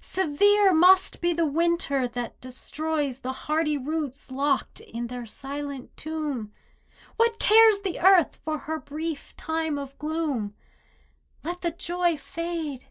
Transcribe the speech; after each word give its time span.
Severe 0.00 0.72
must 0.72 1.20
be 1.20 1.34
the 1.34 1.44
winter 1.44 2.08
that 2.08 2.40
destroys 2.40 3.20
The 3.20 3.34
hardy 3.34 3.76
roots 3.76 4.30
locked 4.30 4.80
in 4.80 5.08
their 5.08 5.26
silent 5.26 5.94
tomb. 5.94 6.54
What 7.16 7.38
cares 7.38 7.82
the 7.82 8.00
earth 8.00 8.36
for 8.42 8.56
her 8.60 8.80
brief 8.80 9.36
time 9.36 9.76
of 9.78 9.98
gloom 9.98 10.54
Let 11.42 11.60
the 11.60 11.70
joy 11.70 12.16
fade! 12.16 12.86